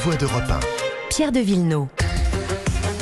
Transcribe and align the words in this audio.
voix 0.00 0.16
d'Europe 0.16 0.48
1. 0.48 0.60
Pierre 1.10 1.30
de 1.30 1.40
Villeneuve. 1.40 1.99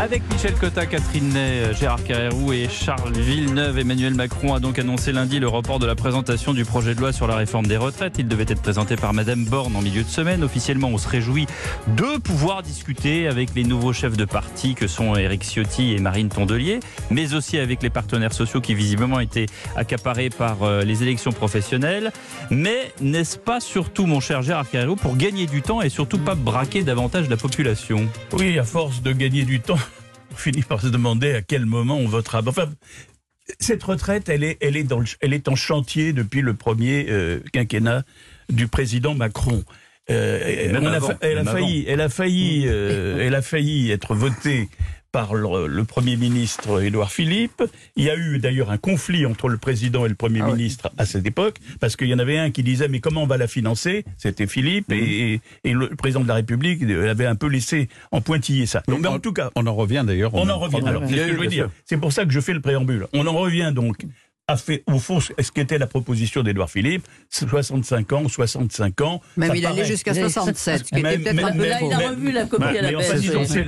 Avec 0.00 0.22
Michel 0.32 0.54
Cotta, 0.54 0.86
Catherine 0.86 1.30
Ney, 1.30 1.74
Gérard 1.74 2.04
Carrérou 2.04 2.52
et 2.52 2.68
Charles 2.68 3.14
Villeneuve, 3.14 3.80
Emmanuel 3.80 4.14
Macron 4.14 4.54
a 4.54 4.61
donc 4.61 4.79
annoncé 4.79 5.11
lundi 5.11 5.40
le 5.40 5.48
report 5.48 5.80
de 5.80 5.86
la 5.86 5.96
présentation 5.96 6.54
du 6.54 6.64
projet 6.64 6.95
de 6.95 7.00
loi 7.00 7.12
sur 7.12 7.27
la 7.27 7.34
réforme 7.34 7.66
des 7.66 7.77
retraites. 7.77 8.14
Il 8.16 8.29
devait 8.29 8.45
être 8.46 8.62
présenté 8.62 8.95
par 8.95 9.12
Madame 9.12 9.45
Borne 9.45 9.74
en 9.74 9.82
milieu 9.82 10.04
de 10.04 10.08
semaine. 10.08 10.45
Officiellement, 10.45 10.87
on 10.87 10.98
se 10.98 11.08
réjouit 11.08 11.46
de 11.88 12.16
pouvoir 12.19 12.62
discuter 12.62 13.27
avec 13.27 13.56
les 13.56 13.64
nouveaux 13.64 13.92
chefs 13.92 14.16
de 14.16 14.24
parti 14.24 14.77
que 14.77 14.87
sont 14.87 15.16
Éric 15.16 15.42
Ciotti 15.42 15.95
et 15.95 15.98
Marine 15.98 16.28
Tondelier, 16.28 16.78
mais 17.10 17.34
aussi 17.34 17.59
avec 17.59 17.83
les 17.83 17.91
partenaires 17.91 18.33
sociaux 18.33 18.60
qui 18.60 18.77
visiblement 18.77 19.19
étaient 19.19 19.46
accaparés 19.74 20.30
par 20.30 20.62
euh, 20.62 20.83
les 20.83 21.02
élections 21.02 21.33
professionnelles. 21.33 22.12
Mais 22.51 22.92
n'est-ce 23.01 23.37
pas 23.37 23.59
surtout, 23.59 24.06
mon 24.06 24.20
cher 24.20 24.42
Gérard 24.42 24.70
Carrérou, 24.70 24.95
pour 24.95 25.16
gagner 25.16 25.46
du 25.46 25.60
temps 25.60 25.83
et 25.83 25.88
surtout 25.88 26.19
pas 26.19 26.37
braquer 26.37 26.84
davantage 26.84 27.28
la 27.28 27.37
population? 27.37 28.06
Oui, 28.33 28.60
à 28.60 28.65
force 28.65 29.02
de 29.02 29.10
gagner 29.10 29.42
du 29.42 29.59
temps, 29.59 29.74
finit 30.41 30.62
par 30.62 30.80
se 30.80 30.88
demander 30.88 31.33
à 31.33 31.42
quel 31.42 31.66
moment 31.66 31.97
on 31.98 32.09
votera. 32.09 32.42
Enfin, 32.47 32.69
cette 33.60 33.83
retraite, 33.83 34.28
elle 34.28 34.45
est, 34.45 34.59
elle 34.61 34.77
est, 34.77 34.84
dans 34.84 35.01
le- 35.01 35.06
elle 35.20 35.33
est 35.33 35.48
en 35.48 35.55
chantier 35.56 36.12
depuis 36.12 36.41
le 36.42 36.55
premier 36.55 37.06
euh, 37.09 37.41
quinquennat 37.52 38.05
du 38.51 38.69
président 38.69 39.14
Macron. 39.14 39.64
Euh, 40.11 40.73
Même 40.73 40.84
on 40.84 40.87
a 40.87 40.97
avant, 40.97 41.09
fa- 41.09 41.19
elle, 41.20 41.38
a 41.38 41.45
failli, 41.45 41.84
elle 41.87 42.01
a 42.01 42.09
failli, 42.09 42.64
elle 42.66 43.34
a 43.34 43.42
failli 43.42 43.91
être 43.91 44.14
votée 44.14 44.69
par 45.12 45.35
le, 45.35 45.67
le 45.67 45.85
premier 45.85 46.17
ministre 46.17 46.83
Édouard 46.83 47.11
Philippe. 47.11 47.62
Il 47.97 48.05
y 48.05 48.11
a 48.11 48.17
eu 48.17 48.39
d'ailleurs 48.39 48.71
un 48.71 48.79
conflit 48.79 49.27
entre 49.27 49.48
le 49.48 49.57
président 49.57 50.05
et 50.05 50.09
le 50.09 50.15
premier 50.15 50.43
ministre 50.43 50.91
à 50.98 51.07
cette 51.07 51.27
époque, 51.27 51.57
parce 51.81 51.97
qu'il 51.97 52.09
y 52.09 52.15
en 52.15 52.19
avait 52.19 52.39
un 52.39 52.51
qui 52.51 52.62
disait 52.62 52.89
mais 52.89 53.01
comment 53.01 53.23
on 53.23 53.27
va 53.27 53.37
la 53.37 53.48
financer? 53.48 54.05
C'était 54.17 54.47
Philippe 54.47 54.93
et, 54.93 55.41
et 55.65 55.73
le 55.73 55.89
président 55.97 56.21
de 56.21 56.29
la 56.29 56.34
République 56.34 56.83
avait 56.83 57.27
un 57.27 57.37
peu 57.37 57.47
laissé 57.48 57.89
en 58.12 58.21
pointiller 58.21 58.67
ça. 58.67 58.83
Donc, 58.89 59.01
mais 59.01 59.09
en 59.09 59.19
tout 59.19 59.33
cas, 59.33 59.50
On 59.56 59.67
en 59.67 59.75
revient 59.75 60.05
d'ailleurs. 60.06 60.34
on 60.34 60.45
même 60.45 60.55
en 60.55 60.59
revient. 60.59 60.83
Alors, 60.87 61.03
c'est 61.06 61.17
ce 61.17 61.27
que 61.27 61.33
je 61.34 61.39
veux 61.39 61.47
dire. 61.47 61.70
C'est 61.84 61.97
pour 61.97 62.12
ça 62.12 62.25
que 62.25 62.31
je 62.33 62.41
fais 62.41 62.53
le 62.55 62.61
préambule. 62.61 63.06
On 63.12 63.27
en 63.27 63.33
revient 63.33 63.72
donc 63.75 64.05
à 64.48 64.56
fait, 64.56 64.82
au 64.86 64.98
fond, 64.98 65.20
ce 65.20 65.32
qu'était 65.52 65.78
la 65.78 65.86
proposition 65.86 66.42
d'Édouard 66.42 66.70
Philippe, 66.70 67.06
65 67.30 68.12
ans, 68.14 68.28
65 68.28 69.00
ans. 69.02 69.20
Même 69.36 69.50
ça 69.50 69.56
il 69.56 69.66
allait 69.66 69.84
jusqu'à 69.84 70.14
67, 70.14 70.78
ce 70.78 70.84
qui 70.84 70.98
était 70.98 71.18
peut-être 71.18 71.44
un 71.44 71.52
peu 71.52 71.66
Là, 71.68 71.78
il 71.82 71.92
a 71.92 72.08
revu 72.10 72.32
la 72.32 72.44
copie 72.46 72.64
à 72.64 72.82
la 72.82 73.02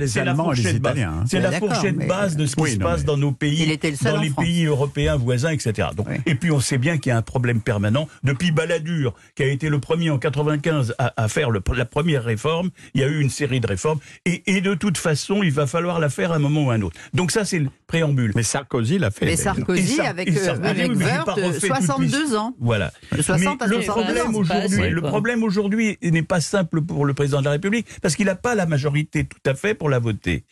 C'est 0.07 0.23
la 0.25 0.31
Allemands 0.31 0.51
et 0.51 0.55
les 0.55 0.61
fourchette 0.63 0.81
base. 0.81 0.91
Italiens, 0.97 1.13
hein. 1.21 1.23
C'est 1.27 1.39
la 1.39 1.51
fourchette 1.51 1.95
mais- 1.95 2.07
base 2.07 2.35
de 2.35 2.45
ce 2.45 2.55
qui 2.55 2.61
Oui, 2.63 2.71
se 2.71 2.77
non, 2.77 2.85
passe 2.85 3.05
dans 3.05 3.17
nos 3.17 3.31
pays, 3.31 3.61
Il 3.63 3.71
était 3.71 3.91
le 3.91 3.95
seul 3.97 4.13
dans 4.15 4.21
les 4.21 4.29
France. 4.29 4.45
pays 4.45 4.65
européens 4.65 5.15
voisins, 5.17 5.51
etc. 5.51 5.89
Donc, 5.95 6.07
Oui. 6.09 6.15
Et 6.25 6.35
puis 6.35 6.51
on 6.51 6.59
sait 6.59 6.77
bien 6.79 6.97
qu'il 6.97 7.11
y 7.11 7.13
a 7.13 7.17
un 7.17 7.21
problème 7.21 7.61
permanent. 7.61 8.07
Depuis 8.23 8.51
Balladur, 8.51 9.13
qui 9.35 9.43
a 9.43 9.47
été 9.47 9.69
le 9.69 9.79
premier 9.79 10.09
en 10.09 10.17
95 10.17 10.95
à, 10.97 11.13
à 11.15 11.27
faire 11.27 11.51
le- 11.51 11.61
la 11.75 11.85
première 11.85 12.23
réforme, 12.23 12.71
il 12.95 13.01
y 13.01 13.03
a 13.03 13.07
eu 13.07 13.21
une 13.21 13.29
série 13.29 13.59
de 13.59 13.67
réformes. 13.67 13.99
Et, 14.25 14.41
et 14.47 14.61
de 14.61 14.73
toute 14.73 14.97
façon, 14.97 15.43
il 15.43 15.51
va 15.51 15.67
falloir 15.67 15.99
la 15.99 16.09
faire 16.09 16.31
à 16.31 16.35
un 16.35 16.39
moment 16.39 16.65
ou 16.65 16.71
à 16.71 16.75
un 16.75 16.81
autre. 16.81 16.97
Donc 17.13 17.31
ça, 17.31 17.45
c'est 17.45 17.59
le 17.59 17.69
préambule. 17.87 18.31
Mais 18.35 18.43
Sarkozy 18.43 18.97
l'a 18.97 19.11
fait. 19.11 19.25
Mais. 19.25 19.35
Sarkozy, 19.35 20.01
avec, 20.01 20.29
et 20.77 20.81
euh, 20.81 20.85
Sarkozy, 20.85 20.85
avec 20.85 20.91
oui, 20.91 20.97
mais 20.97 21.05
j'ai 21.05 21.11
Woerth, 21.11 21.25
pas 21.25 21.33
refait 21.33 21.67
toute 21.67 21.67
62 21.67 22.35
ans. 22.35 22.55
Voilà. 22.59 22.91
De 23.15 23.21
60 23.21 23.61
à 23.61 23.67
Mais 23.67 23.75
le 23.75 23.81
62 23.81 24.13
problème 24.13 24.35
aujourd'hui, 24.35 24.89
le 24.89 25.01
problème 25.01 25.43
aujourd'hui 25.43 25.97
n'est 26.01 26.23
pas 26.23 26.41
simple 26.41 26.81
pour 26.81 27.05
le 27.05 27.13
président 27.13 27.39
de 27.39 27.45
la 27.45 27.51
République 27.51 27.87
parce 28.01 28.15
qu'il 28.15 28.25
n'a 28.25 28.35
pas 28.35 28.55
la 28.55 28.65
majorité 28.65 29.25
tout 29.25 29.39
à 29.49 29.53
fait 29.53 29.73
pour 29.75 29.89
la 29.89 29.99
voter. 29.99 30.43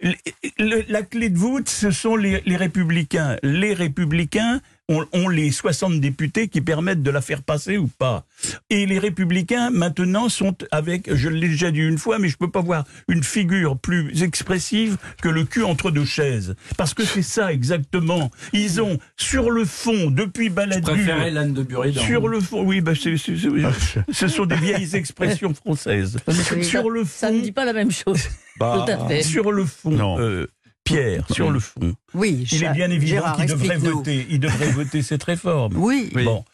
Le- 0.00 0.14
le- 0.58 0.84
la 0.88 1.02
clé 1.02 1.28
de 1.28 1.36
voûte, 1.38 1.68
ce 1.68 1.90
sont 1.90 2.14
les, 2.16 2.40
les 2.46 2.56
républicains. 2.56 3.36
Les 3.42 3.74
républicains 3.74 4.60
ont, 4.88 5.04
ont 5.12 5.28
les 5.28 5.50
60 5.50 6.00
députés 6.00 6.48
qui 6.48 6.60
permettent 6.60 7.02
de 7.02 7.10
la 7.10 7.20
faire 7.20 7.42
passer 7.42 7.76
ou 7.76 7.86
pas. 7.88 8.24
Et 8.70 8.86
les 8.86 8.98
républicains, 8.98 9.70
maintenant, 9.70 10.28
sont 10.28 10.54
avec, 10.70 11.14
je 11.14 11.28
l'ai 11.28 11.48
déjà 11.48 11.70
dit 11.70 11.80
une 11.80 11.98
fois, 11.98 12.18
mais 12.18 12.28
je 12.28 12.36
peux 12.36 12.50
pas 12.50 12.60
voir 12.62 12.84
une 13.08 13.22
figure 13.22 13.76
plus 13.78 14.22
expressive 14.22 14.96
que 15.22 15.28
le 15.28 15.44
cul 15.44 15.62
entre 15.64 15.90
deux 15.90 16.04
chaises. 16.04 16.54
Parce 16.76 16.94
que 16.94 17.04
c'est 17.04 17.22
ça 17.22 17.52
exactement. 17.52 18.30
Ils 18.52 18.80
ont, 18.80 18.98
sur 19.16 19.50
le 19.50 19.64
fond, 19.64 20.10
depuis 20.10 20.46
Je 20.46 20.52
Balladur... 20.52 20.94
préférais 20.94 21.30
l'âne 21.30 21.52
de 21.52 21.62
Buridan. 21.62 22.00
Sur 22.02 22.28
le 22.28 22.40
fond, 22.40 22.62
oui, 22.64 22.80
bah, 22.80 22.92
c'est- 22.94 23.16
ce 23.18 24.28
sont 24.28 24.46
des 24.46 24.56
vieilles 24.56 24.96
expressions 24.96 25.52
françaises. 25.66 26.16
Sur 26.62 26.90
le 26.90 27.04
Ça 27.04 27.30
ne 27.30 27.36
fond, 27.38 27.42
dit 27.42 27.52
pas 27.52 27.64
la 27.64 27.72
même 27.72 27.90
chose. 27.90 28.22
Bah, 28.58 28.84
Tout 28.86 28.92
à 28.92 29.06
fait. 29.08 29.22
sur 29.22 29.52
le 29.52 29.64
fond, 29.64 29.90
Non. 29.90 30.18
euh, 30.18 30.46
Pierre, 30.94 31.24
sur 31.30 31.50
le 31.50 31.60
fond, 31.60 31.94
Oui, 32.14 32.46
il 32.52 32.64
est 32.64 32.72
bien 32.72 32.90
évident 32.90 33.32
qu'il 33.36 33.46
devrait 33.46 33.76
voter, 33.76 34.26
il 34.30 34.40
devrait 34.40 34.70
voter 34.70 35.02
cette 35.02 35.22
réforme. 35.24 35.74
Oui, 35.76 36.10
Oui. 36.14 36.24
Bon. 36.24 36.44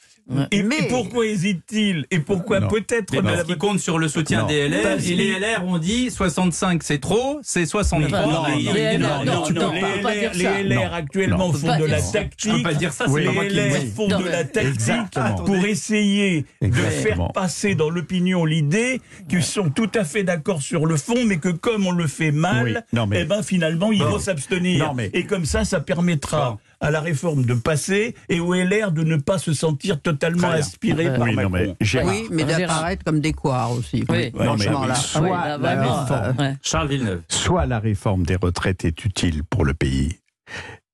Et, 0.51 0.63
Mais- 0.63 0.79
et 0.79 0.89
pourquoi 0.89 1.27
hésite-t-il? 1.27 2.07
Et 2.11 2.19
pourquoi 2.19 2.63
peut-être 2.63 3.13
ne 3.15 3.21
parce 3.21 3.37
la 3.37 3.45
qu'ils 3.45 3.59
comptent 3.59 3.79
sur 3.81 3.99
le 3.99 4.09
soutien 4.09 4.41
Non. 4.43 4.47
des 4.47 4.69
LR 4.69 4.83
Parce 4.83 5.07
et 5.07 5.15
les 5.15 5.25
qu'il- 5.35 5.43
LR 5.43 5.65
ont 5.67 5.77
dit 5.77 6.11
65 6.11 6.83
c'est 6.83 6.99
trop, 6.99 7.41
c'est 7.43 7.67
63. 7.67 8.21
Non, 8.23 8.27
Non, 8.27 8.33
non, 8.33 8.49
non, 8.49 8.57
les 8.57 8.65
non, 8.65 8.73
LR, 8.75 8.99
non, 8.99 9.09
non, 9.27 9.35
non, 9.41 9.43
tu 9.43 9.53
non, 9.53 9.71
peux 9.71 10.01
pas 10.03 10.15
les 10.15 10.31
dire 10.31 10.51
LR, 10.61 10.95
actuellement 10.95 11.49
Non. 11.49 11.53
font 11.53 11.79
de 11.79 11.85
la 11.85 12.01
tactique. 12.01 12.33
Je 12.43 12.51
peux 12.57 12.63
pas 12.63 12.73
dire 12.73 12.93
ça, 12.95 13.05
c'est 13.07 13.21
les 13.21 13.29
moi 13.31 13.45
qui 13.45 13.55
le 13.55 13.63
LR 13.67 13.81
dis. 13.81 13.87
font 13.95 14.09
Non, 14.09 14.19
de 14.21 14.25
la 14.29 14.45
tactique 14.45 14.73
Exactement. 14.75 15.35
pour 15.45 15.57
essayer 15.67 16.47
de 16.63 16.73
faire 16.73 17.29
passer 17.35 17.75
dans 17.75 17.91
l'opinion 17.91 18.47
l'idée 18.47 19.03
qu'ils 19.29 19.43
sont 19.43 19.69
tout 19.69 19.91
à 19.95 20.05
fait 20.05 20.25
d'accord 20.25 20.63
sur 20.63 20.87
le 20.87 20.97
fond, 20.97 21.23
mais 21.27 21.37
que 21.37 21.51
comme 21.51 21.87
on 21.87 21.93
le 21.93 22.07
fait 22.07 22.31
mal, 22.33 22.87
eh 23.13 23.25
ben 23.25 23.43
finalement 23.43 23.93
ils 23.93 24.03
vont 24.03 24.19
s'abstenir. 24.19 24.91
Et 25.13 25.25
comme 25.27 25.45
ça, 25.45 25.67
ça 25.67 25.81
permettra. 25.81 26.57
À 26.85 26.91
la 26.91 27.01
réforme 27.01 27.45
de 27.47 27.55
passer 27.55 28.15
et 28.29 28.41
au 28.41 28.53
LR 28.53 28.93
de 28.93 29.03
ne 29.05 29.17
pas 29.17 29.39
se 29.39 29.55
sentir 29.55 30.03
totalement 30.03 30.49
aspiré 30.51 31.07
par 31.07 31.21
Oui, 31.27 31.35
non, 31.35 31.49
mais 31.49 31.49
Macron. 31.61 31.77
Gérard, 31.81 32.13
oui, 32.15 32.27
mais 32.31 32.45
d'apparaître 32.45 33.03
comme 33.05 33.21
des 33.21 33.33
couards 33.33 33.73
aussi. 33.73 34.05
Oui. 34.11 34.31
Non, 34.35 34.57
mais 34.57 34.65
Franchement, 34.67 34.85
là. 34.85 34.95
soit 34.95 35.29
là, 35.49 35.59
la 35.59 35.81
réforme, 35.81 36.37
ouais. 36.39 36.57
Charles 36.63 36.89
Villeneuve. 36.89 37.23
soit 37.29 37.65
la 37.65 37.79
réforme 37.79 38.25
des 38.25 38.37
retraites 38.37 38.85
est 38.85 39.05
utile 39.05 39.45
pour 39.45 39.65
le 39.65 39.73
pays 39.73 40.19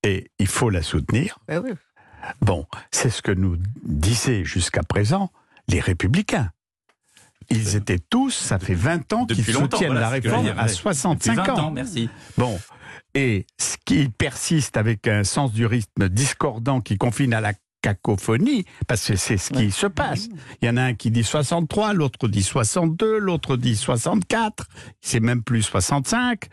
et 0.05 0.31
il 0.39 0.47
faut 0.47 0.71
la 0.71 0.83
soutenir. 0.83 1.39
Oui. 1.49 1.73
Bon, 2.41 2.67
c'est 2.93 3.11
ce 3.11 3.21
que 3.21 3.33
nous 3.33 3.56
disaient 3.84 4.45
jusqu'à 4.45 4.84
présent 4.84 5.31
les 5.67 5.81
républicains. 5.81 6.50
Ils 7.50 7.77
étaient 7.77 7.99
tous, 7.99 8.31
ça 8.31 8.59
fait 8.59 8.75
20 8.75 9.12
ans 9.12 9.27
qu'ils 9.27 9.44
soutiennent 9.44 9.88
voilà 9.88 10.00
la 10.00 10.09
réforme 10.09 10.47
à 10.56 10.62
ouais. 10.62 10.69
65 10.69 11.34
Depuis 11.37 11.47
20 11.47 11.53
ans. 11.55 11.66
ans, 11.66 11.71
merci. 11.71 12.09
Bon, 12.38 12.59
et 13.15 13.47
ce 13.59 13.77
qui 13.84 14.09
persiste 14.09 14.77
avec 14.77 15.09
un 15.09 15.25
sens 15.25 15.53
du 15.53 15.66
rythme 15.66 16.09
discordant 16.09 16.81
qui 16.81 16.97
confine 16.97 17.34
à 17.34 17.41
la 17.41 17.53
cacophonie, 17.83 18.65
parce 18.87 19.06
que 19.06 19.16
c'est 19.16 19.38
ce 19.38 19.50
qui 19.50 19.71
se 19.71 19.87
passe. 19.87 20.28
Il 20.61 20.66
y 20.66 20.71
en 20.71 20.77
a 20.77 20.83
un 20.83 20.94
qui 20.94 21.11
dit 21.11 21.25
63, 21.25 21.94
l'autre 21.94 22.28
dit 22.28 22.43
62, 22.43 23.19
l'autre 23.19 23.56
dit 23.56 23.75
64, 23.77 24.67
c'est 25.00 25.21
même 25.21 25.43
plus 25.43 25.62
65. 25.62 26.49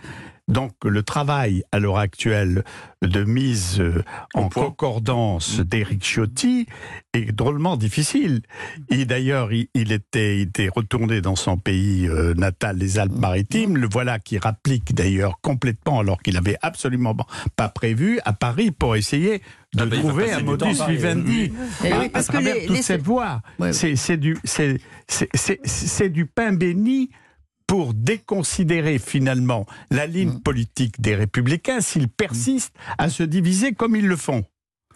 Donc 0.48 0.72
le 0.86 1.04
travail 1.04 1.64
à 1.74 1.80
l'heure 1.80 1.98
actuelle 1.98 2.64
de 3.02 3.24
mise 3.26 3.82
euh, 3.82 4.02
en 4.34 4.48
point. 4.48 4.64
concordance 4.66 5.60
d'Éric 5.60 6.02
Ciotti 6.04 6.66
est 7.14 7.34
drôlement 7.34 7.76
difficile. 7.76 8.42
Et 8.90 9.04
d'ailleurs, 9.04 9.52
il, 9.52 9.68
il 9.74 9.92
était, 9.92 10.38
il 10.38 10.48
était 10.48 10.70
retourné 10.74 11.20
dans 11.20 11.36
son 11.36 11.58
pays 11.58 12.08
euh, 12.08 12.34
natal, 12.34 12.78
les 12.78 12.98
Alpes-Maritimes. 12.98 13.76
Le 13.78 13.90
voilà 13.92 14.20
qui 14.20 14.38
rapplique 14.38 14.96
d'ailleurs 14.96 15.40
complètement, 15.42 16.00
alors 16.00 16.22
qu'il 16.22 16.38
avait 16.38 16.58
absolument 16.62 17.16
pas 17.58 17.68
prévu, 17.70 18.20
à 18.24 18.32
Paris 18.32 18.72
pour 18.72 18.96
essayer 18.96 19.42
de 19.74 19.82
Ah 19.82 19.86
va 19.86 19.98
trouver 19.98 20.32
un 20.32 20.38
du 20.38 20.44
modus 20.46 20.82
à 20.82 20.88
vivendi 20.88 21.52
Eh 21.84 21.92
à, 21.92 22.00
oui, 22.00 22.06
à 22.06 22.10
parce 22.10 22.28
que 22.28 22.32
travers 22.32 22.56
les- 22.56 22.66
toute 22.68 22.76
les- 22.78 22.82
cette 22.84 23.02
voie. 23.04 23.42
Ouais, 23.60 23.68
ouais. 23.68 23.74
C'est 23.74 23.98
c'est 23.98 24.18
du, 24.18 24.38
c'est- 24.46 24.80
c'est- 25.10 25.30
c'est- 25.36 25.60
c'est 25.66 26.10
du 26.10 26.26
pain 26.26 26.54
béni 26.54 27.10
pour 27.68 27.94
déconsidérer 27.94 28.98
finalement 28.98 29.66
la 29.92 30.08
ligne 30.08 30.30
Mm. 30.36 30.40
politique 30.42 31.02
des 31.02 31.16
républicains 31.16 31.82
s'ils 31.82 32.08
persistent 32.10 32.74
à 32.98 33.10
se 33.10 33.24
diviser 33.24 33.74
comme 33.74 33.96
ils 33.96 34.08
le 34.08 34.16
font. 34.16 34.44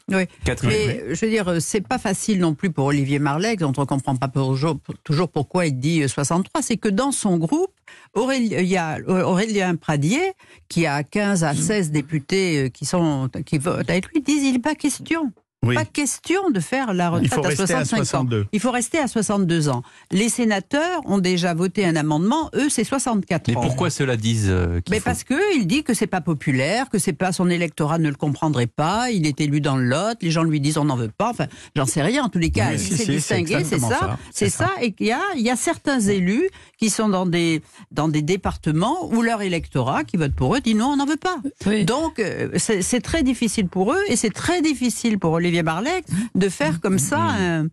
Oui. 0.09 0.23
Je 0.43 1.25
veux 1.25 1.29
dire, 1.31 1.61
c'est 1.61 1.87
pas 1.87 1.97
facile 1.99 2.39
non 2.39 2.53
plus 2.53 2.69
pour 2.69 2.85
Olivier 2.85 3.19
Marleix, 3.19 3.55
dont 3.55 3.71
on 3.77 3.85
comprend 3.85 4.15
pas 4.15 4.27
toujours, 4.27 4.77
toujours 5.05 5.29
pourquoi 5.29 5.67
il 5.67 5.79
dit 5.79 6.01
euh, 6.01 6.07
63. 6.09 6.61
C'est 6.61 6.75
que 6.77 6.89
dans 6.89 7.11
son 7.13 7.37
groupe, 7.37 7.71
Aurélie- 8.13 8.55
il 8.57 8.65
y 8.65 8.77
a 8.77 8.97
Aurélien 9.07 9.75
Pradier, 9.75 10.33
qui 10.67 10.85
a 10.85 11.03
15 11.03 11.43
à 11.45 11.53
16 11.55 11.91
députés 11.91 12.63
euh, 12.65 12.69
qui, 12.69 12.85
sont, 12.85 13.29
qui 13.45 13.57
votent 13.57 13.89
avec 13.89 14.07
lui, 14.11 14.21
disent 14.21 14.43
il 14.43 14.53
n'est 14.53 14.59
pas 14.59 14.75
question. 14.75 15.31
Oui. 15.63 15.75
Pas 15.75 15.85
question 15.85 16.49
de 16.49 16.59
faire 16.59 16.91
la 16.91 17.11
retraite 17.11 17.29
Il 17.31 17.35
faut 17.35 17.45
à 17.45 17.49
rester 17.49 17.63
à 17.75 17.85
65 17.85 17.97
ans. 17.97 18.03
62. 18.03 18.47
Il 18.51 18.59
faut 18.59 18.71
rester 18.71 18.97
à 18.97 19.07
62 19.07 19.69
ans. 19.69 19.83
Les 20.11 20.27
sénateurs 20.27 21.01
ont 21.05 21.19
déjà 21.19 21.53
voté 21.53 21.85
un 21.85 21.95
amendement, 21.95 22.49
eux, 22.55 22.67
c'est 22.69 22.83
64 22.83 23.47
Mais 23.47 23.55
ans. 23.55 23.61
pourquoi 23.61 23.91
cela 23.91 24.17
disent 24.17 24.47
euh, 24.49 24.81
qu'il 24.81 24.91
Mais 24.91 24.97
faut- 24.97 25.05
parce 25.05 25.23
que 25.23 25.35
il 25.55 25.67
dit 25.67 25.83
que 25.83 25.93
c'est 25.93 26.07
pas 26.07 26.19
populaire, 26.21 26.89
que 26.89 26.97
c'est 26.97 27.13
pas 27.13 27.31
son 27.31 27.47
électorat 27.47 27.99
ne 27.99 28.09
le 28.09 28.15
comprendrait 28.15 28.65
pas. 28.65 29.11
Il 29.11 29.27
est 29.27 29.39
élu 29.39 29.61
dans 29.61 29.75
le 29.77 29.83
Lot, 29.83 30.17
les 30.21 30.31
gens 30.31 30.41
lui 30.43 30.59
disent 30.61 30.79
on 30.79 30.85
n'en 30.85 30.95
veut 30.95 31.11
pas. 31.15 31.29
Enfin, 31.29 31.45
j'en 31.75 31.85
sais 31.85 32.01
rien. 32.01 32.23
En 32.23 32.29
tous 32.29 32.39
les 32.39 32.49
cas, 32.49 32.69
Oui, 32.69 32.75
il 32.75 32.79
si, 32.79 32.89
s'est 32.89 32.95
si, 32.97 33.05
c'est 33.05 33.11
distingué, 33.41 33.63
c'est 33.63 33.77
ça, 33.79 33.89
ça. 33.89 34.17
c'est 34.33 34.49
ça. 34.49 34.71
Et 34.81 34.93
qu'il 34.93 35.07
y 35.07 35.11
a, 35.11 35.21
il 35.35 35.41
y 35.43 35.51
a 35.51 35.55
certains 35.55 35.99
élus 35.99 36.49
qui 36.79 36.89
sont 36.89 37.07
dans 37.07 37.27
des 37.27 37.61
dans 37.91 38.07
des 38.07 38.23
départements 38.23 39.07
où 39.13 39.21
leur 39.21 39.43
électorat 39.43 40.05
qui 40.05 40.17
vote 40.17 40.33
pour 40.33 40.55
eux 40.55 40.59
dit 40.59 40.73
non, 40.73 40.87
on 40.87 40.95
n'en 40.95 41.05
veut 41.05 41.17
pas. 41.17 41.37
Oui. 41.67 41.85
Donc 41.85 42.17
euh, 42.19 42.49
c'est 42.57 43.01
très 43.01 43.21
difficile 43.21 43.67
pour 43.67 43.93
eux 43.93 44.01
et 44.07 44.15
c'est 44.15 44.31
très 44.33 44.63
difficile 44.63 45.19
pour 45.19 45.39
Olivier 45.51 45.63
Barlec 45.63 46.05
de 46.33 46.47
faire 46.47 46.79
comme 46.79 46.97
ça 46.97 47.19
un, 47.19 47.67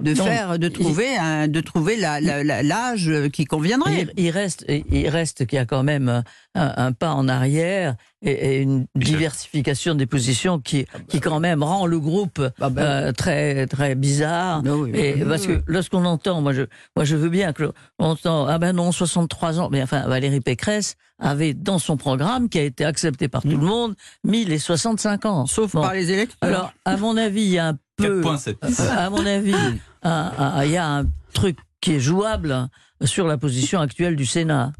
de 0.00 0.14
Donc, 0.14 0.26
faire, 0.26 0.58
de 0.58 0.68
trouver, 0.68 1.16
un- 1.16 1.48
de 1.48 1.60
trouver 1.60 1.96
la- 1.96 2.20
la- 2.20 2.42
la- 2.44 2.62
l'âge 2.62 3.10
qui 3.32 3.44
conviendrait. 3.44 4.08
Il, 4.16 4.24
il 4.26 4.30
reste, 4.30 4.64
il 4.68 5.08
reste 5.08 5.46
qu'il 5.46 5.56
y 5.56 5.60
a 5.60 5.66
quand 5.66 5.82
même 5.82 6.08
un, 6.08 6.72
un 6.76 6.92
pas 6.92 7.12
en 7.12 7.28
arrière 7.28 7.94
et, 8.22 8.30
et 8.32 8.60
une 8.60 8.86
diversification 8.96 9.94
des 9.94 10.06
positions 10.06 10.58
qui, 10.58 10.86
qui 11.08 11.20
quand 11.20 11.40
même 11.40 11.62
rend 11.62 11.86
le 11.86 12.00
groupe 12.00 12.40
Ah 12.60 12.70
ben, 12.70 12.82
euh, 12.82 13.12
très 13.12 13.66
très 13.66 13.94
bizarre. 13.94 14.62
Ben 14.62 14.72
oui, 14.74 14.90
Et 14.94 15.14
oui. 15.14 15.24
parce 15.28 15.46
que 15.46 15.62
lorsqu'on 15.66 16.04
entend, 16.04 16.40
moi 16.40 16.52
je, 16.52 16.62
moi 16.96 17.04
je 17.04 17.16
veux 17.16 17.28
bien 17.28 17.52
que 17.52 17.72
on 17.98 18.06
entend 18.10 18.46
ah 18.46 18.58
ben 18.58 18.72
non 18.74 18.92
63 18.92 19.60
ans, 19.60 19.68
mais 19.70 19.82
enfin 19.82 20.06
Valérie 20.08 20.40
Pécresse 20.40 20.96
avait 21.18 21.52
dans 21.54 21.78
son 21.78 21.96
programme 21.98 22.48
qui 22.48 22.58
a 22.58 22.62
été 22.62 22.84
accepté 22.84 23.28
par 23.28 23.42
tout 23.42 23.48
le 23.48 23.56
monde 23.58 23.94
mis 24.24 24.44
les 24.44 24.58
65 24.58 25.26
ans. 25.26 25.46
Sauf 25.46 25.72
Bon. 25.74 25.82
par 25.82 25.92
les 25.94 26.10
électeurs. 26.10 26.36
Alors 26.40 26.72
à 26.84 26.96
mon 26.96 27.16
avis 27.16 27.42
il 27.42 27.50
y 27.50 27.58
a 27.58 27.68
un 27.68 27.78
peu 28.08 28.20
4.7. 28.22 28.56
euh, 28.80 28.96
à 29.06 29.10
mon 29.10 29.24
avis, 29.26 29.54
un- 30.02 30.32
un- 30.38 30.64
il 30.64 30.70
y 30.72 30.76
a 30.76 30.88
un 30.98 31.04
truc 31.32 31.56
qui 31.80 31.92
est 31.92 32.00
jouable 32.00 32.68
sur 33.04 33.26
la 33.26 33.38
position 33.38 33.80
actuelle 33.80 34.16
du 34.16 34.26
Sénat. 34.26 34.72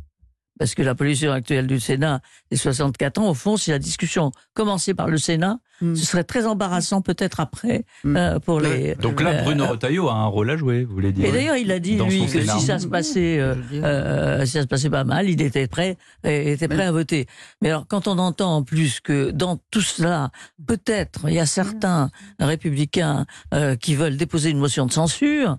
Parce 0.59 0.75
que 0.75 0.83
la 0.83 0.95
position 0.95 1.33
actuelle 1.33 1.67
du 1.67 1.81
Sénat, 1.81 2.21
les 2.51 2.57
64 2.59 3.19
ans, 3.19 3.31
au 3.31 3.35
fond, 3.35 3.57
c'est 3.57 3.71
la 3.71 3.79
discussion 3.79 4.31
commencée 4.53 4.93
par 4.93 5.09
le 5.09 5.17
Sénat. 5.17 5.59
Mm. 5.81 5.95
Ce 5.95 6.05
serait 6.07 6.25
très 6.25 6.47
embarrassant 6.47 7.01
peut-être 7.01 7.41
après 7.41 7.85
Mm. 8.05 8.17
euh, 8.17 8.39
pour 8.39 8.61
les. 8.61 8.95
Donc 8.97 9.21
là, 9.21 9.31
euh, 9.31 9.43
Bruno 9.43 9.67
Retailleau 9.67 10.09
a 10.09 10.15
un 10.15 10.27
rôle 10.27 10.51
à 10.51 10.57
jouer, 10.57 10.85
vous 10.85 10.95
voulez 10.95 11.13
dire 11.13 11.25
Et 11.27 11.33
d'ailleurs, 11.33 11.57
il 11.57 11.71
a 11.73 11.79
dit 11.79 11.97
lui 11.97 12.27
que 12.27 12.41
si 12.43 12.61
ça 12.61 12.79
se 12.79 12.87
passait, 12.87 13.39
euh, 13.39 13.55
euh, 13.75 14.45
si 14.45 14.53
ça 14.53 14.63
se 14.63 14.67
passait 14.67 14.91
pas 14.91 15.05
mal, 15.05 15.29
il 15.29 15.41
était 15.41 15.67
prêt, 15.69 15.97
était 16.25 16.69
prêt 16.69 16.85
à 16.85 16.93
voter. 16.93 17.27
Mais 17.63 17.69
alors, 17.71 17.87
quand 17.87 18.09
on 18.09 18.19
entend 18.19 18.57
en 18.57 18.63
plus 18.63 19.01
que 19.01 19.31
dans 19.31 19.59
tout 19.71 19.81
cela, 19.81 20.31
peut-être 20.67 21.29
il 21.29 21.35
y 21.35 21.41
a 21.41 21.47
certains 21.47 22.11
républicains 22.39 23.27
euh, 23.55 23.77
qui 23.77 23.95
veulent 23.95 24.17
déposer 24.17 24.51
une 24.51 24.59
motion 24.59 24.87
de 24.87 24.93
censure. 24.93 25.57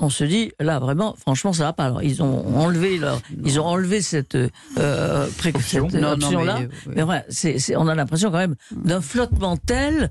On 0.00 0.10
se 0.10 0.24
dit 0.24 0.52
là 0.60 0.78
vraiment, 0.78 1.14
franchement, 1.18 1.52
ça 1.52 1.64
va 1.64 1.72
pas. 1.72 1.84
Alors 1.84 2.02
ils 2.02 2.22
ont 2.22 2.56
enlevé 2.56 2.98
leur, 2.98 3.20
ils 3.44 3.58
ont 3.60 3.64
enlevé 3.66 4.00
cette, 4.00 4.36
euh, 4.36 5.26
pré- 5.38 5.52
cette 5.60 5.92
Non, 5.92 6.00
non, 6.00 6.12
option 6.12 6.44
là. 6.44 6.58
mais, 6.60 6.68
oui. 6.86 6.92
Mais 6.96 7.02
ouais, 7.02 7.76
on 7.76 7.88
a 7.88 7.94
l'impression 7.94 8.30
quand 8.30 8.38
même 8.38 8.54
d'un 8.70 9.00
flottement 9.00 9.56
tel 9.56 10.10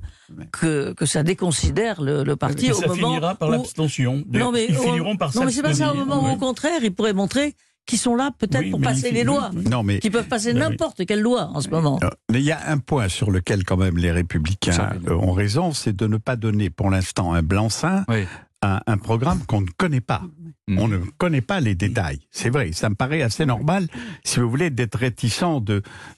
que, 0.51 0.93
que 0.93 1.05
ça 1.05 1.23
déconsidère 1.23 2.01
le, 2.01 2.23
le 2.23 2.35
parti 2.35 2.67
Et 2.67 2.71
au 2.71 2.75
ça 2.75 2.87
moment 2.87 3.07
finira 3.07 3.35
par 3.35 3.49
l'abstention. 3.49 4.23
non, 4.31 4.51
mais, 4.51 4.65
Ils 4.69 4.75
finiront 4.75 5.15
par 5.15 5.35
non, 5.35 5.45
mais 5.45 5.51
c'est 5.51 5.61
pas 5.61 5.73
ça. 5.73 5.91
Au 5.91 5.95
moment 5.95 6.23
où, 6.23 6.33
au 6.33 6.37
contraire, 6.37 6.79
ils 6.83 6.93
pourraient 6.93 7.13
montrer 7.13 7.55
qu'ils 7.85 7.99
sont 7.99 8.17
là 8.17 8.31
peut-être 8.37 8.63
Oui, 8.65 8.69
pour 8.71 8.81
passer 8.81 9.11
les 9.11 9.23
lois. 9.23 9.49
Non, 9.71 9.81
mais 9.81 9.99
qu'ils 9.99 10.11
peuvent 10.11 10.27
passer 10.27 10.51
oui. 10.51 10.59
n'importe 10.59 11.05
quelle 11.05 11.21
loi 11.21 11.49
en 11.53 11.61
ce 11.61 11.69
moment. 11.69 11.97
Euh, 12.03 12.09
mais 12.29 12.39
il 12.39 12.45
y 12.45 12.51
a 12.51 12.59
un 12.69 12.79
point 12.79 13.07
sur 13.07 13.31
lequel 13.31 13.63
quand 13.63 13.77
même 13.77 13.97
les 13.97 14.11
républicains 14.11 14.89
euh, 15.07 15.13
ont 15.15 15.31
raison, 15.31 15.71
c'est 15.71 15.95
de 15.95 16.05
ne 16.05 16.17
pas 16.17 16.35
donner 16.35 16.69
pour 16.69 16.89
l'instant 16.89 17.31
un 17.31 17.41
blanc-seing 17.43 18.03
Oui. 18.09 18.25
Un 18.61 18.97
programme 18.97 19.45
qu'on 19.45 19.61
ne 19.61 19.69
connaît 19.77 20.01
pas. 20.01 20.21
Mm. 20.67 20.79
On 20.79 20.87
ne 20.89 20.97
connaît 21.17 21.41
pas 21.41 21.61
les 21.61 21.75
détails. 21.75 22.19
C'est 22.29 22.49
vrai, 22.49 22.73
ça 22.73 22.89
me 22.89 22.95
paraît 22.95 23.21
assez 23.21 23.45
normal, 23.45 23.87
si 24.23 24.39
vous 24.39 24.49
voulez, 24.49 24.69
d'être 24.69 24.97
réticent 24.97 25.37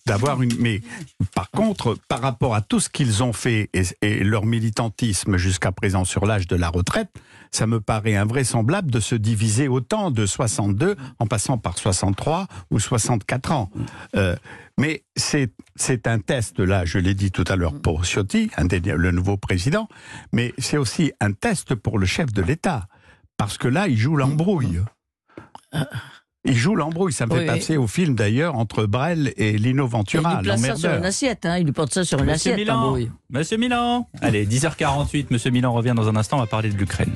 d'avoir 0.07 0.41
une. 0.41 0.53
Mais 0.59 0.81
par 1.35 1.51
contre, 1.51 1.97
par 2.07 2.21
rapport 2.21 2.55
à 2.55 2.61
tout 2.61 2.79
ce 2.79 2.89
qu'ils 2.89 3.21
ont 3.21 3.33
fait 3.33 3.69
et, 4.01 4.23
leur 4.23 4.45
militantisme 4.45 5.37
jusqu'à 5.37 5.71
présent 5.71 6.03
sur 6.03 6.25
l'âge 6.25 6.47
de 6.47 6.55
la 6.55 6.69
retraite, 6.69 7.09
ça 7.51 7.67
me 7.67 7.79
paraît 7.79 8.15
invraisemblable 8.15 8.89
de 8.89 8.99
se 8.99 9.15
diviser 9.15 9.67
autant 9.67 10.09
de 10.09 10.25
62 10.25 10.95
en 11.19 11.27
passant 11.27 11.57
par 11.57 11.77
63 11.77 12.47
ou 12.71 12.79
64 12.79 13.51
ans. 13.51 13.69
Euh, 14.15 14.35
mais 14.77 15.03
c'est 15.15 15.51
c'est 15.75 16.07
un 16.07 16.19
test 16.19 16.59
là, 16.59 16.85
je 16.85 16.97
l'ai 16.97 17.13
dit 17.13 17.31
tout 17.31 17.43
à 17.47 17.55
l'heure 17.55 17.79
pour 17.79 18.05
Ciotti, 18.05 18.49
le 18.57 19.11
nouveau 19.11 19.37
président, 19.37 19.87
mais 20.31 20.53
c'est 20.57 20.77
aussi 20.77 21.11
un 21.19 21.33
test 21.33 21.75
pour 21.75 21.99
le 21.99 22.05
chef 22.05 22.33
de 22.33 22.41
l'État 22.41 22.87
parce 23.39 23.57
que 23.57 23.69
là, 23.69 23.87
il 23.87 23.97
joue 23.97 24.17
l'embrouille. 24.17 24.81
Il 26.43 26.55
joue 26.55 26.75
l'embrouille. 26.75 27.13
Ça 27.13 27.25
me 27.25 27.33
fait 27.33 27.45
passer 27.45 27.77
au 27.77 27.87
film 27.87 28.13
d'ailleurs 28.13 28.55
entre 28.55 28.85
Brel 28.85 29.33
et 29.37 29.57
Lino 29.57 29.85
Et 29.85 29.87
il 29.87 29.91
Ventura, 29.91 30.35
lui 30.35 30.43
place 30.43 30.61
ça 30.61 30.75
sur 30.75 30.93
une 30.93 31.05
assiette, 31.05 31.45
hein. 31.45 31.57
il 31.57 31.63
lui 31.65 31.71
porte 31.71 31.93
ça 31.93 32.03
sur 32.03 32.19
une 32.19 32.25
Monsieur 32.25 32.51
assiette. 32.51 32.67
Milan. 32.67 32.97
Monsieur 33.29 33.57
Milan 33.57 34.09
Allez, 34.21 34.45
10h48, 34.45 35.27
Monsieur 35.29 35.51
Milan 35.51 35.71
revient 35.71 35.93
dans 35.95 36.09
un 36.09 36.17
instant, 36.17 36.35
on 36.35 36.41
va 36.41 36.47
parler 36.47 36.69
de 36.69 36.77
l'Ukraine. 36.77 37.13